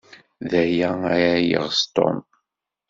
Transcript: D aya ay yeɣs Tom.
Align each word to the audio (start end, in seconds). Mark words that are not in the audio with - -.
D 0.49 0.51
aya 0.63 0.91
ay 1.15 1.45
yeɣs 1.49 1.79
Tom. 1.95 2.17